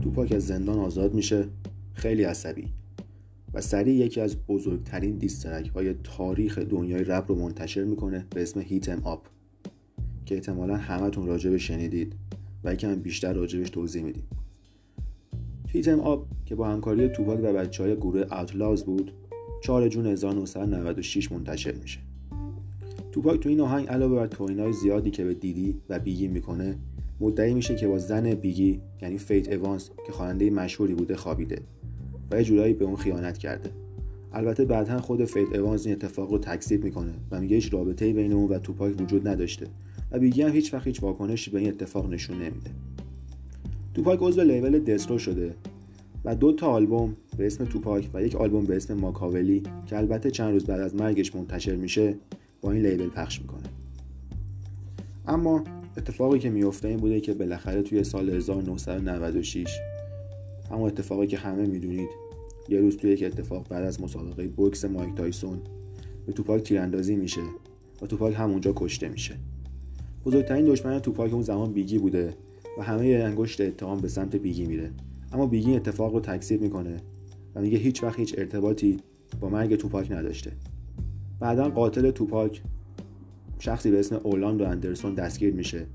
توپاک 0.02 0.32
از 0.32 0.46
زندان 0.46 0.78
آزاد 0.78 1.14
میشه 1.14 1.48
خیلی 1.94 2.24
عصبی 2.24 2.68
و 3.54 3.60
سریع 3.60 3.94
یکی 3.94 4.20
از 4.20 4.36
بزرگترین 4.48 5.18
دیسترک 5.18 5.68
های 5.68 5.94
تاریخ 5.94 6.58
دنیای 6.58 7.04
رپ 7.04 7.24
رو 7.28 7.34
منتشر 7.34 7.84
می‌کنه 7.84 8.26
به 8.34 8.42
اسم 8.42 8.60
هیتم 8.60 9.00
آپ 9.04 9.35
که 10.26 10.34
احتمالا 10.34 10.76
همتون 10.76 11.26
راجبش 11.26 11.66
شنیدید 11.66 12.12
و 12.64 12.74
یکم 12.74 12.94
بیشتر 12.94 13.32
راجبش 13.32 13.70
توضیح 13.70 14.02
میدیم. 14.02 14.24
Hit 15.68 15.84
'Em 15.84 16.00
Up 16.00 16.26
که 16.46 16.54
با 16.54 16.68
همکاری 16.68 17.08
توپاک 17.08 17.38
و 17.42 17.52
بچه 17.52 17.82
های 17.82 17.96
گروه 17.96 18.20
Outlawz 18.20 18.84
بود 18.84 19.12
4 19.62 19.88
جون 19.88 20.06
1996 20.06 21.32
منتشر 21.32 21.72
میشه. 21.72 21.98
توپاک 23.12 23.40
تو 23.40 23.48
این 23.48 23.60
آهنگ 23.60 23.88
علاوه 23.88 24.16
بر 24.16 24.26
توهینهای 24.26 24.72
زیادی 24.72 25.10
که 25.10 25.24
به 25.24 25.34
دیدی 25.34 25.80
و 25.88 25.98
بیگی 25.98 26.28
می‌کنه 26.28 26.76
مدعی 27.20 27.54
میشه 27.54 27.74
که 27.74 27.88
با 27.88 27.98
زن 27.98 28.34
بیگی 28.34 28.80
یعنی 29.02 29.18
فیث 29.18 29.52
اوانس 29.52 29.90
که 30.06 30.12
خواننده 30.12 30.50
مشهوری 30.50 30.94
بوده 30.94 31.16
خوابیده 31.16 31.62
و 32.30 32.36
یه 32.36 32.44
جورایی 32.44 32.74
به 32.74 32.84
اون 32.84 32.96
خیانت 32.96 33.38
کرده. 33.38 33.70
البته 34.36 34.64
بعدا 34.64 35.00
خود 35.00 35.24
فیث 35.24 35.56
اوانس 35.56 35.86
این 35.86 35.94
اتفاق 35.94 36.30
رو 36.30 36.38
تکذیب 36.38 36.84
می‌کنه 36.84 37.12
و 37.30 37.40
میگه 37.40 37.54
هیچ 37.54 37.72
رابطه‌ای 37.72 38.12
بین 38.12 38.32
اون 38.32 38.48
و 38.48 38.58
توپاک 38.58 39.00
وجود 39.00 39.28
نداشته 39.28 39.66
و 40.10 40.18
بیگی 40.18 40.42
هم 40.42 40.52
هیچ 40.52 40.74
وقت 40.74 40.86
هیچ 40.86 41.02
واکنشی 41.02 41.50
به 41.50 41.58
این 41.58 41.68
اتفاق 41.68 42.12
نشون 42.12 42.36
نمیده. 42.36 42.70
توپاک 43.94 44.18
عضو 44.22 44.40
لیبل 44.40 44.78
دسترو 44.78 45.18
شده 45.18 45.54
و 46.24 46.34
دو 46.34 46.52
تا 46.52 46.66
آلبوم 46.66 47.16
به 47.36 47.46
اسم 47.46 47.64
توپاک 47.64 48.10
و 48.14 48.22
یک 48.22 48.36
آلبوم 48.36 48.64
به 48.64 48.76
اسم 48.76 48.94
ماکاولی 48.94 49.62
که 49.86 49.96
البته 49.96 50.30
چند 50.30 50.52
روز 50.52 50.64
بعد 50.64 50.80
از 50.80 50.94
مرگش 50.94 51.34
منتشر 51.34 51.76
میشه 51.76 52.14
با 52.60 52.72
این 52.72 52.86
لیبل 52.86 53.08
پخش 53.08 53.40
می‌کنه. 53.40 53.62
اما 55.26 55.64
اتفاقی 55.96 56.38
که 56.38 56.50
میفته 56.50 56.88
این 56.88 56.96
بوده 56.96 57.20
که 57.20 57.34
بالاخره 57.34 57.82
توی 57.82 58.04
سال 58.04 58.30
1996 58.30 59.78
همون 60.70 60.86
اتفاقی 60.86 61.26
که 61.26 61.36
همه 61.36 61.66
می‌دونید 61.66 62.25
یه 62.68 62.80
روز 62.80 62.96
توی 62.96 63.10
یک 63.10 63.22
اتفاق 63.22 63.68
بعد 63.68 63.84
از 63.84 64.02
مسابقه 64.02 64.48
بوکس 64.48 64.84
مایک 64.84 65.14
تایسون 65.14 65.58
به 66.26 66.32
توپاک 66.32 66.62
تیراندازی 66.62 67.16
میشه 67.16 67.40
و 68.02 68.06
توپاک 68.06 68.34
همونجا 68.38 68.72
کشته 68.76 69.08
میشه. 69.08 69.34
بزرگترین 70.24 70.64
دشمن 70.64 70.98
توپاک 70.98 71.32
اون 71.32 71.42
زمان 71.42 71.72
بیگی 71.72 71.98
بوده 71.98 72.34
و 72.78 72.82
همه 72.82 73.04
انگشت 73.06 73.60
اتهام 73.60 74.00
به 74.00 74.08
سمت 74.08 74.36
بیگی 74.36 74.66
میره. 74.66 74.90
اما 75.32 75.46
بیگی 75.46 75.76
اتفاق 75.76 76.14
رو 76.14 76.20
تکذیب 76.20 76.60
می‌کنه 76.60 76.96
و 77.54 77.60
میگه 77.60 77.78
هیچ 77.78 78.02
وقت 78.02 78.18
هیچ 78.18 78.34
ارتباطی 78.38 78.96
با 79.40 79.48
مرگ 79.48 79.76
توپاک 79.76 80.12
نداشته. 80.12 80.52
بعدا 81.40 81.68
قاتل 81.68 82.10
توپاک 82.10 82.62
شخصی 83.58 83.90
به 83.90 83.98
اسم 83.98 84.20
اولاند 84.22 84.60
و 84.60 84.64
اندرسون 84.64 85.14
دستگیر 85.14 85.54
میشه 85.54 85.86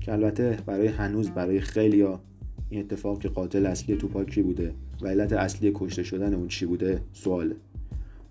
که 0.00 0.12
البته 0.12 0.58
برای 0.66 0.86
هنوز 0.86 1.30
برای 1.30 1.60
خیلیا 1.60 2.20
این 2.70 2.80
اتفاق 2.80 3.20
که 3.20 3.28
قاتل 3.28 3.66
اصلی 3.66 3.96
توپاک 3.96 4.30
کی 4.30 4.42
بوده؟ 4.42 4.74
و 5.02 5.08
علت 5.08 5.32
اصلی 5.32 5.72
کشته 5.74 6.02
شدن 6.02 6.34
اون 6.34 6.48
چی 6.48 6.66
بوده؟ 6.66 7.00
سواله 7.12 7.56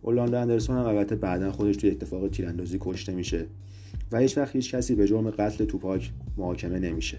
اولاند 0.01 0.33
اندرسون 0.33 0.77
هم 0.77 0.85
البته 0.85 1.15
بعدا 1.15 1.51
خودش 1.51 1.77
توی 1.77 1.89
اتفاق 1.89 2.27
تیراندازی 2.27 2.77
کشته 2.81 3.13
میشه 3.13 3.45
و 4.11 4.19
هیچ 4.19 4.37
وقت 4.37 4.55
هیچ 4.55 4.75
کسی 4.75 4.95
به 4.95 5.07
جرم 5.07 5.29
قتل 5.29 5.65
توپاک 5.65 6.11
محاکمه 6.37 6.79
نمیشه. 6.79 7.17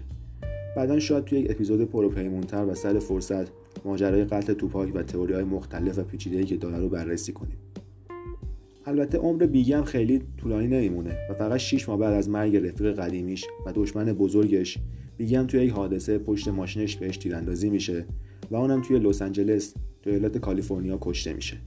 بعدا 0.75 0.99
شاید 0.99 1.25
توی 1.25 1.39
یک 1.39 1.51
اپیزود 1.51 1.83
پروپیمونتر 1.91 2.65
و 2.65 2.75
سر 2.75 2.99
فرصت 2.99 3.47
ماجرای 3.85 4.25
قتل 4.25 4.53
توپاک 4.53 4.95
و 4.95 5.03
تئوری 5.03 5.33
های 5.33 5.43
مختلف 5.43 5.99
و 5.99 6.03
پیچیده‌ای 6.03 6.43
که 6.43 6.57
داره 6.57 6.79
رو 6.79 6.89
بررسی 6.89 7.33
کنیم. 7.33 7.57
البته 8.85 9.17
عمر 9.17 9.45
بیگی 9.45 9.81
خیلی 9.81 10.21
طولانی 10.37 10.67
نمیمونه 10.67 11.17
و 11.29 11.33
فقط 11.33 11.57
6 11.57 11.89
ماه 11.89 11.99
بعد 11.99 12.13
از 12.13 12.29
مرگ 12.29 12.55
رفیق 12.55 12.99
قدیمیش 12.99 13.45
و 13.65 13.71
دشمن 13.75 14.13
بزرگش 14.13 14.77
بیگی 15.17 15.35
هم 15.35 15.47
توی 15.47 15.63
یک 15.63 15.71
حادثه 15.71 16.17
پشت 16.17 16.47
ماشینش 16.47 16.95
بهش 16.95 17.17
تیراندازی 17.17 17.69
میشه 17.69 18.05
و 18.51 18.55
اونم 18.55 18.81
توی 18.81 18.99
لس 18.99 19.21
آنجلس 19.21 19.73
تو 20.01 20.09
ایالت 20.09 20.37
کالیفرنیا 20.37 20.97
کشته 21.01 21.33
میشه. 21.33 21.57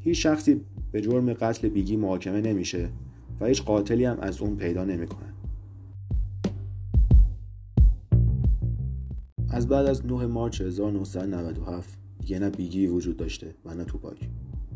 هیچ 0.00 0.22
شخصی 0.22 0.60
به 0.92 1.00
جرم 1.00 1.32
قتل 1.32 1.68
بیگی 1.68 1.96
محاکمه 1.96 2.40
نمیشه 2.40 2.88
و 3.40 3.46
هیچ 3.46 3.62
قاتلی 3.62 4.04
هم 4.04 4.20
از 4.20 4.40
اون 4.40 4.56
پیدا 4.56 4.84
نمی‌کنن. 4.84 5.32
از 9.48 9.68
بعد 9.68 9.86
از 9.86 10.06
9 10.06 10.26
مارچ 10.26 10.60
1997 10.60 11.98
دیگه 12.20 12.38
نه 12.38 12.50
بیگی 12.50 12.86
وجود 12.86 13.16
داشته 13.16 13.54
و 13.64 13.74
نه 13.74 13.84
توپاک. 13.84 14.28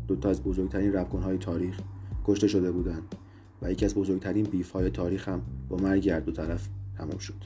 دوتا 0.07 0.29
از 0.29 0.43
بزرگترین 0.43 0.93
ربکنهای 0.93 1.37
تاریخ 1.37 1.79
کشته 2.25 2.47
شده 2.47 2.71
بودند 2.71 3.15
و 3.61 3.71
یکی 3.71 3.85
از 3.85 3.95
بزرگترین 3.95 4.45
بیف 4.45 4.71
های 4.71 4.89
تاریخ 4.89 5.29
هم 5.29 5.41
با 5.69 5.77
مرگ 5.77 6.09
هر 6.09 6.19
دو 6.19 6.31
طرف 6.31 6.69
تمام 6.97 7.17
شد. 7.17 7.43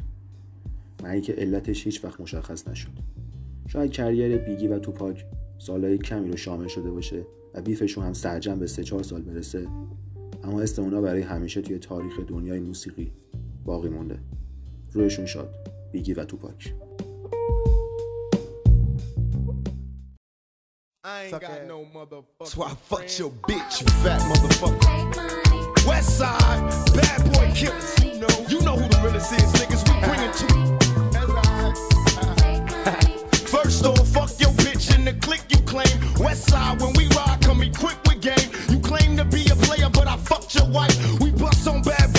مرگی 1.03 1.21
که 1.21 1.33
علتش 1.33 1.85
هیچ 1.85 2.05
وقت 2.05 2.21
مشخص 2.21 2.67
نشد. 2.67 3.10
شاید 3.71 3.91
کریر 3.91 4.37
بیگی 4.37 4.67
و 4.67 4.79
توپاک 4.79 5.25
سالهای 5.57 5.97
کمی 5.97 6.31
رو 6.31 6.37
شامل 6.37 6.67
شده 6.67 6.91
باشه 6.91 7.25
و 7.53 7.61
بیفشون 7.61 8.03
هم 8.03 8.13
سرجم 8.13 8.59
به 8.59 8.67
سه 8.67 8.83
چهار 8.83 9.03
سال 9.03 9.21
برسه 9.21 9.67
اما 10.43 10.61
اسم 10.61 10.81
اونا 10.81 11.01
برای 11.01 11.21
همیشه 11.21 11.61
توی 11.61 11.79
تاریخ 11.79 12.19
دنیای 12.19 12.59
موسیقی 12.59 13.11
باقی 13.65 13.89
مونده 13.89 14.19
رویشون 14.91 15.25
شد 15.25 15.49
بیگی 15.91 16.13
و 16.13 16.25
توپاک 16.25 16.73
I 21.03 21.23
ain't 21.23 21.41
got 21.41 21.65
no 21.73 21.79
motherfucker. 21.95 22.51
So 22.51 22.63
I 22.63 22.73
fucked 22.89 23.13
your 23.19 23.31
bitch, 23.49 23.73
you 23.81 23.87
fat 24.03 24.21
motherfucker. 24.29 25.87
West 25.87 26.11
side, 26.19 26.61
bad 26.97 27.19
boy 27.33 27.47
killers. 27.59 27.89
You 28.05 28.19
know, 28.23 28.35
you 28.51 28.59
know 28.65 28.75
who 28.79 28.87
the 28.93 28.99
realest 29.03 29.31
is, 29.39 29.49
niggas. 29.59 29.81
We 29.87 29.93
bring 30.07 30.21
it 30.27 30.33
to 30.41 30.80
click 35.31 35.43
you 35.49 35.59
claim. 35.59 35.97
West 36.19 36.49
side, 36.49 36.81
when 36.81 36.91
we 36.93 37.07
ride, 37.15 37.39
come 37.41 37.61
equipped 37.61 38.05
with 38.07 38.21
game. 38.21 38.49
You 38.69 38.79
claim 38.79 39.15
to 39.15 39.23
be 39.23 39.43
a 39.49 39.55
player, 39.55 39.89
but 39.89 40.05
I 40.07 40.17
fucked 40.17 40.55
your 40.55 40.67
wife. 40.67 40.95
We 41.21 41.31
bust 41.31 41.65
on 41.67 41.81
bad 41.83 42.10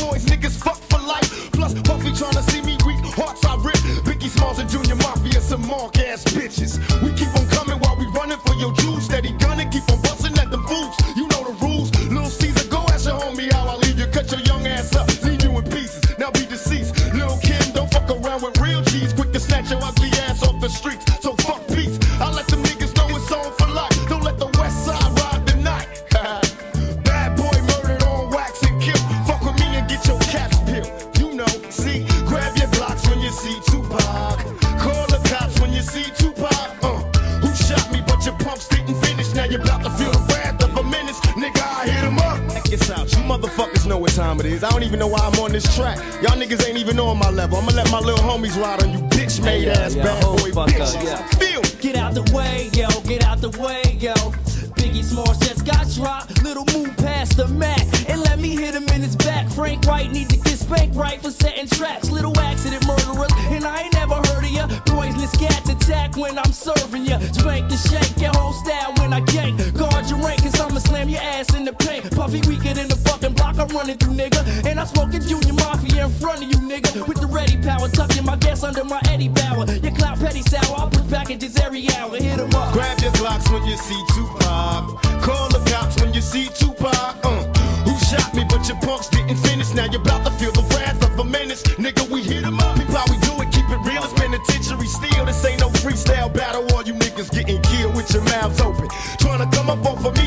him 42.72 42.90
up. 42.90 43.02
Check 43.02 43.10
this 43.10 43.12
out. 43.12 43.12
You 43.12 43.18
motherfuckers 43.28 43.86
know 43.86 43.98
what 43.98 44.12
time 44.12 44.40
it 44.40 44.46
is. 44.46 44.64
I 44.64 44.70
don't 44.70 44.82
even 44.82 44.98
know 44.98 45.08
why 45.08 45.20
I'm 45.20 45.38
on 45.40 45.52
this 45.52 45.74
track. 45.76 45.98
Y'all 46.22 46.38
niggas 46.38 46.66
ain't 46.66 46.78
even 46.78 46.98
on 47.00 47.18
my 47.18 47.30
level. 47.30 47.58
I'ma 47.58 47.72
let 47.72 47.90
my 47.90 48.00
little 48.00 48.24
homies 48.24 48.60
ride 48.60 48.82
on 48.82 48.92
you 48.92 48.98
bitch 49.08 49.42
made 49.44 49.68
ass 49.68 49.94
yeah, 49.94 50.04
bad 50.04 50.24
hold 50.24 50.38
boy 50.38 50.50
oh, 50.50 50.66
fuck 50.66 50.68
bitches. 50.68 50.96
up, 50.96 51.04
yeah. 51.04 51.26
Feel 51.38 51.62
Get 51.80 51.96
out 51.96 52.14
the 52.14 52.22
way, 52.32 52.70
yo, 52.74 52.88
get 53.02 53.24
out 53.24 53.40
the 53.40 53.50
way, 53.58 53.98
yo. 53.98 54.41
Biggie 54.82 55.04
Smalls 55.04 55.38
just 55.38 55.64
got 55.64 55.88
dropped. 55.90 56.42
Little 56.42 56.66
move 56.74 56.96
past 56.96 57.36
the 57.36 57.46
Mac 57.46 57.78
and 58.10 58.20
let 58.22 58.40
me 58.40 58.56
hit 58.56 58.74
him 58.74 58.82
in 58.88 59.00
his 59.00 59.14
back. 59.14 59.48
Frank 59.48 59.86
White 59.86 60.10
need 60.10 60.28
to 60.30 60.36
get 60.36 60.58
spanked 60.58 60.96
right 60.96 61.22
for 61.22 61.30
setting 61.30 61.68
traps. 61.68 62.10
Little 62.10 62.36
accident 62.40 62.84
murderers, 62.84 63.30
and 63.54 63.64
I 63.64 63.82
ain't 63.82 63.94
never 63.94 64.16
heard 64.16 64.44
of 64.44 64.50
ya. 64.50 64.66
Poisonous 64.86 65.30
cats 65.36 65.68
attack 65.70 66.16
when 66.16 66.36
I'm 66.36 66.50
serving 66.50 67.06
ya. 67.06 67.20
Spank 67.30 67.70
and 67.70 67.78
shake 67.78 68.20
your 68.20 68.32
whole 68.34 68.52
style 68.52 68.92
when 68.98 69.12
I 69.12 69.20
gank. 69.20 69.54
Guard 69.78 70.10
your 70.10 70.18
rank, 70.18 70.42
cause 70.42 70.58
I'ma 70.60 70.80
slam 70.80 71.08
your 71.08 71.20
ass 71.20 71.54
in 71.54 71.64
the 71.64 71.74
paint. 71.74 72.10
Puffy 72.10 72.40
weaker 72.48 72.74
than 72.74 72.88
the 72.88 72.96
fucking 72.96 73.34
block 73.34 73.58
I'm 73.60 73.68
running 73.68 73.98
through, 73.98 74.14
nigga. 74.14 74.66
And 74.66 74.80
I'm 74.80 74.86
smoking 74.86 75.22
Junior 75.22 75.54
Mafia 75.62 76.06
in 76.06 76.12
front 76.18 76.42
of 76.42 76.48
you, 76.50 76.58
nigga. 76.58 77.06
With 77.06 77.20
the 77.20 77.28
ready 77.28 77.56
power, 77.62 77.88
tucking 77.88 78.24
my 78.24 78.34
gas 78.34 78.64
under 78.64 78.82
my 78.82 79.00
Eddie 79.08 79.28
Bauer. 79.28 79.66
Your 79.78 79.94
clout 79.94 80.18
petty 80.18 80.42
sour, 80.42 80.74
I'll 80.76 80.90
push 80.90 81.08
packages 81.08 81.56
every 81.58 81.88
hour. 81.94 82.16
Hit 82.16 82.40
'em 82.40 82.52
up. 82.56 82.72
Grab 82.72 82.98
your 82.98 83.12
Glocks 83.12 83.48
when 83.52 83.64
you 83.64 83.76
see 83.76 84.02
Tupac. 84.14 84.71
Call 85.20 85.48
the 85.50 85.60
cops 85.70 86.00
when 86.00 86.14
you 86.14 86.20
see 86.22 86.46
Tupac. 86.48 86.94
Uh, 87.24 87.42
who 87.84 87.94
shot 88.08 88.34
me, 88.34 88.44
but 88.48 88.66
your 88.68 88.78
punks 88.80 89.08
didn't 89.08 89.36
finish. 89.36 89.72
Now 89.74 89.84
you're 89.84 90.00
about 90.00 90.24
to 90.24 90.32
feel 90.32 90.52
the 90.52 90.62
wrath 90.74 91.02
of 91.04 91.18
a 91.18 91.24
menace. 91.24 91.62
Nigga, 91.76 92.08
we 92.10 92.22
hit 92.22 92.44
'em 92.44 92.58
up. 92.58 92.76
People, 92.78 92.96
how 92.96 93.04
we 93.10 93.18
do 93.18 93.32
it, 93.42 93.52
keep 93.52 93.68
it 93.68 93.80
real. 93.84 94.02
It's 94.02 94.12
penitentiary 94.14 94.86
steel. 94.88 95.24
This 95.26 95.44
ain't 95.44 95.60
no 95.60 95.68
freestyle 95.68 96.32
battle. 96.32 96.64
All 96.72 96.82
you 96.82 96.94
niggas 96.94 97.30
getting 97.30 97.60
killed 97.62 97.94
with 97.94 98.10
your 98.14 98.22
mouths 98.24 98.60
open. 98.60 98.88
Trying 99.20 99.40
to 99.44 99.56
come 99.56 99.68
up 99.70 99.84
off 99.84 100.04
of 100.04 100.16
me, 100.16 100.21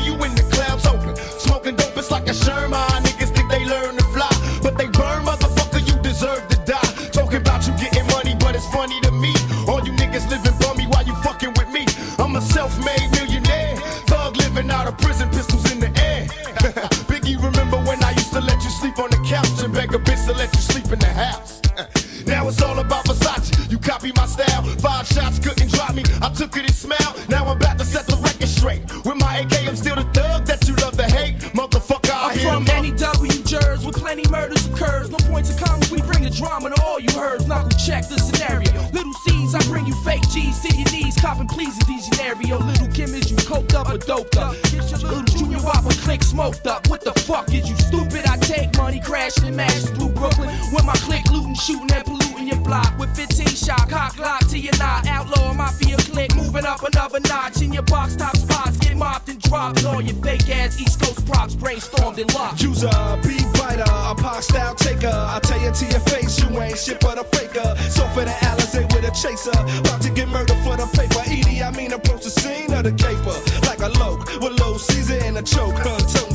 I 39.54 39.62
bring 39.68 39.86
you 39.86 39.94
fake 40.02 40.28
G's 40.30 40.60
to 40.60 40.74
your 40.76 40.90
knees. 40.90 41.16
Copping 41.20 41.48
please 41.48 41.78
in 41.78 41.86
these 41.86 42.04
scenario. 42.06 42.58
Little 42.58 42.88
Kim 42.88 43.14
is 43.14 43.30
you 43.30 43.36
coked 43.38 43.74
up 43.74 43.88
or 43.88 43.98
doped 43.98 44.36
up. 44.36 44.54
Get 44.64 44.90
your 44.90 45.00
Little 45.00 45.22
Junior 45.24 45.58
Whopper 45.58 45.94
click 46.02 46.22
smoked 46.22 46.66
up. 46.66 46.88
What 46.88 47.02
the 47.02 47.12
fuck 47.12 47.52
is 47.52 47.68
you 47.68 47.76
stupid? 47.76 48.26
I 48.26 48.36
take 48.38 48.76
money, 48.76 49.00
crashing 49.00 49.58
and 49.58 49.88
through 49.96 50.10
Brooklyn. 50.10 50.48
With 50.72 50.84
my 50.84 50.94
click 51.06 51.24
looting, 51.30 51.54
shooting 51.54 51.90
and 51.92 52.04
polluting 52.04 52.35
your 52.44 52.60
block. 52.60 52.98
With 52.98 53.14
15 53.14 53.46
shot, 53.46 53.88
cock 53.88 54.18
lock 54.18 54.48
to 54.48 54.58
your 54.58 54.76
knot. 54.78 55.06
Outlaw 55.06 55.54
mafia 55.54 55.96
click, 55.98 56.34
moving 56.34 56.66
up 56.66 56.82
another 56.82 57.20
notch. 57.20 57.62
In 57.62 57.72
your 57.72 57.84
box 57.84 58.16
top 58.16 58.36
spots, 58.36 58.76
get 58.78 58.96
mopped 58.96 59.28
and 59.28 59.40
dropped. 59.40 59.84
All 59.84 60.02
your 60.02 60.16
fake 60.16 60.48
ass 60.50 60.80
East 60.80 61.00
Coast 61.00 61.24
props 61.26 61.54
brainstormed 61.54 62.18
and 62.18 62.34
locked. 62.34 62.60
Use 62.60 62.82
a 62.82 63.20
beat 63.22 63.46
biter, 63.54 63.84
a 63.86 64.14
pop 64.16 64.42
style, 64.42 64.74
take 64.74 64.96
maker. 64.96 65.14
I 65.14 65.40
tell 65.40 65.60
you 65.60 65.72
to 65.72 65.84
your 65.86 66.00
face, 66.00 66.40
you 66.40 66.60
ain't 66.60 66.78
shit 66.78 67.00
but 67.00 67.18
a 67.18 67.24
faker. 67.24 67.76
So 67.90 68.06
for 68.08 68.24
the 68.24 68.34
Alizé 68.48 68.82
with 68.94 69.04
a 69.04 69.12
chaser, 69.12 69.50
about 69.80 70.02
to 70.02 70.10
get 70.10 70.28
murdered 70.28 70.58
for 70.64 70.76
the 70.76 70.86
paper. 70.94 71.22
Edie, 71.26 71.62
I 71.62 71.70
mean 71.72 71.92
approach 71.92 72.24
the 72.24 72.30
scene 72.30 72.72
of 72.72 72.84
the 72.84 72.92
caper 72.92 73.36
like 73.66 73.80
a 73.80 73.90
loke 73.98 74.26
with 74.40 74.58
low 74.60 74.76
Caesar 74.76 75.24
in 75.24 75.36
a 75.36 75.42
choke, 75.42 75.76
huh? 75.76 76.25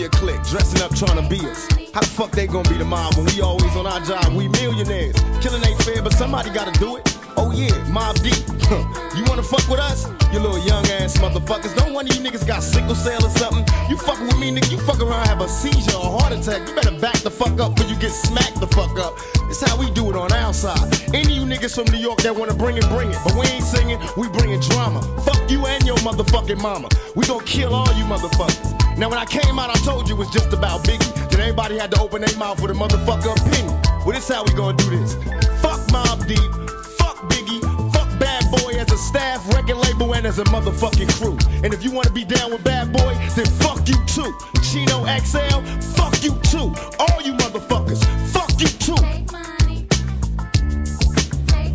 Mafia 0.00 0.08
clique 0.18 0.42
dressing 0.44 0.80
up 0.82 0.94
trying 0.94 1.20
to 1.22 1.28
be 1.28 1.44
us. 1.46 1.68
How 1.92 2.00
the 2.00 2.06
fuck 2.06 2.30
they 2.30 2.46
gonna 2.46 2.68
be 2.68 2.78
the 2.78 2.84
mob 2.84 3.14
when 3.16 3.26
we 3.26 3.40
always 3.40 3.74
on 3.76 3.86
our 3.86 4.00
job? 4.00 4.32
We 4.32 4.48
millionaires. 4.48 5.14
Killing 5.42 5.62
ain't 5.66 5.82
fair, 5.82 6.02
but 6.02 6.12
somebody 6.14 6.50
gotta 6.50 6.72
do 6.78 6.96
it. 6.96 7.18
Oh 7.36 7.50
yeah, 7.52 7.72
Mob 7.88 8.16
Deep. 8.16 8.40
you 9.16 9.24
wanna 9.28 9.42
fuck 9.42 9.66
with 9.68 9.80
us? 9.80 10.06
You 10.32 10.40
little 10.40 10.64
young 10.64 10.86
ass 10.96 11.18
motherfuckers. 11.18 11.76
Don't 11.76 11.92
one 11.92 12.08
of 12.08 12.14
you 12.14 12.22
niggas 12.22 12.46
got 12.46 12.62
sickle 12.62 12.94
cell 12.94 13.24
or 13.24 13.30
something. 13.30 13.64
You 13.90 13.96
fucking 13.96 14.26
with 14.26 14.38
me, 14.38 14.50
nigga. 14.50 14.70
You 14.70 14.78
fuck 14.78 15.00
around, 15.00 15.26
have 15.26 15.40
a 15.40 15.48
seizure 15.48 15.96
or 15.96 16.18
heart 16.18 16.32
attack. 16.32 16.66
You 16.68 16.74
better 16.74 16.98
back 16.98 17.18
the 17.18 17.30
fuck 17.30 17.60
up 17.60 17.76
before 17.76 17.90
you 17.90 17.98
get 17.98 18.12
smacked 18.12 18.60
the 18.60 18.68
fuck 18.68 18.98
up. 18.98 19.18
It's 19.50 19.60
how 19.60 19.76
we 19.76 19.90
do 19.90 20.08
it 20.10 20.16
on 20.16 20.32
our 20.32 20.54
side. 20.54 20.88
Any 21.12 21.34
you 21.34 21.44
niggas 21.44 21.74
from 21.74 21.92
New 21.92 22.00
York 22.00 22.22
that 22.22 22.34
wanna 22.34 22.54
bring 22.54 22.76
it, 22.76 22.88
bring 22.88 23.10
it. 23.10 23.18
But 23.24 23.34
we 23.34 23.46
ain't 23.48 23.64
singing, 23.64 23.98
we 24.16 24.28
bringing 24.28 24.60
drama. 24.60 25.02
Fuck 25.24 25.50
you 25.50 25.66
and 25.66 25.84
your 25.84 25.98
motherfucking 25.98 26.60
mama. 26.62 26.88
We 27.14 27.26
gonna 27.26 27.44
kill 27.44 27.74
all 27.74 27.92
you 27.98 28.04
motherfuckers. 28.04 28.79
Now 29.00 29.08
when 29.08 29.18
I 29.18 29.24
came 29.24 29.58
out, 29.58 29.70
I 29.70 29.80
told 29.80 30.10
you 30.10 30.14
it 30.14 30.18
was 30.18 30.28
just 30.28 30.52
about 30.52 30.84
Biggie. 30.84 31.30
Then 31.30 31.40
everybody 31.40 31.78
had 31.78 31.90
to 31.92 32.00
open 32.02 32.20
their 32.20 32.36
mouth 32.36 32.60
with 32.60 32.70
a 32.70 32.74
motherfucker 32.74 33.32
opinion. 33.32 33.80
Well, 34.04 34.12
this 34.12 34.28
how 34.28 34.44
we 34.44 34.52
gonna 34.52 34.76
do 34.76 34.90
this. 34.90 35.14
Fuck 35.62 35.80
Mob 35.90 36.26
Deep, 36.26 36.52
fuck 37.00 37.16
Biggie, 37.32 37.62
fuck 37.94 38.10
Bad 38.20 38.44
Boy 38.50 38.72
as 38.78 38.92
a 38.92 38.98
staff, 38.98 39.48
record 39.54 39.78
label, 39.78 40.14
and 40.14 40.26
as 40.26 40.38
a 40.38 40.44
motherfucking 40.44 41.08
crew. 41.18 41.38
And 41.64 41.72
if 41.72 41.82
you 41.82 41.90
wanna 41.90 42.10
be 42.10 42.26
down 42.26 42.50
with 42.50 42.62
Bad 42.62 42.92
Boy, 42.92 43.14
then 43.34 43.46
fuck 43.46 43.88
you 43.88 43.96
too. 44.04 44.36
Chino 44.60 45.06
XL, 45.06 45.62
fuck 45.96 46.22
you 46.22 46.38
too. 46.42 46.68
All 46.98 47.22
you 47.22 47.32
motherfuckers, 47.40 48.04
fuck 48.28 48.52
you 48.60 48.68
too. 48.68 49.49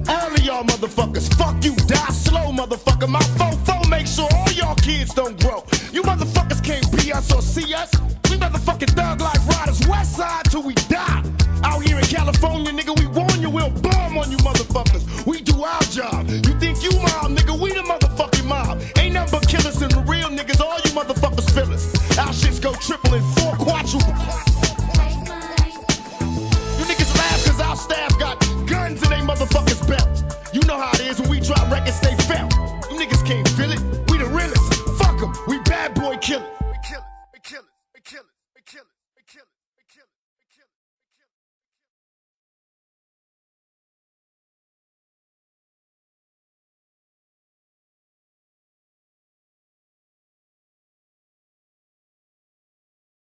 All 0.07 0.33
of 0.33 0.43
y'all 0.43 0.63
motherfuckers, 0.63 1.33
fuck 1.35 1.63
you, 1.63 1.75
die 1.87 2.11
slow, 2.11 2.51
motherfucker. 2.51 3.09
My 3.09 3.21
fofo 3.37 3.89
make 3.89 4.07
sure 4.07 4.27
all 4.35 4.51
y'all 4.51 4.75
kids 4.75 5.13
don't 5.13 5.39
grow. 5.41 5.63
You 5.91 6.03
motherfuckers 6.03 6.63
can't 6.63 6.85
be 6.95 7.11
us 7.11 7.31
or 7.33 7.41
see 7.41 7.73
us. 7.73 7.91
We 8.29 8.37
motherfucking 8.37 8.93
thug 8.95 9.21
like 9.21 9.45
riders, 9.47 9.85
west 9.87 10.15
side 10.17 10.45
till 10.45 10.63
we 10.63 10.73
die. 10.89 11.23
Out 11.63 11.81
here 11.83 11.97
in 11.97 12.05
California, 12.05 12.71
nigga, 12.71 12.97
we 12.99 13.07
warn 13.07 13.41
you, 13.41 13.49
we'll 13.49 13.71
bomb 13.81 14.17
on 14.17 14.29
you 14.29 14.37
motherfuckers. 14.37 15.25
We 15.25 15.41
do 15.41 15.63
our 15.63 15.81
job. 15.83 16.29
You 16.29 16.53
think 16.59 16.83
you 16.83 16.91
mob, 16.99 17.31
nigga, 17.31 17.59
we 17.59 17.69
the 17.69 17.81
motherfucking 17.81 18.45
mob. 18.45 18.81
Ain't 18.97 19.13
nothing 19.13 19.39
but 19.39 19.47
killers 19.47 19.81
and 19.81 19.91
the 19.91 20.01
real 20.01 20.29
niggas, 20.29 20.61
all 20.61 20.77
you 20.85 20.91
motherfuckers 20.91 21.45
us. 21.75 22.17
Our 22.17 22.27
shits 22.27 22.61
go 22.61 22.73
triple 22.73 23.13
and 23.13 23.25
four 23.35 23.55
quadruple. 23.55 24.54